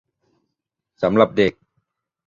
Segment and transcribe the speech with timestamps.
[1.01, 1.53] สำหรับเด็ก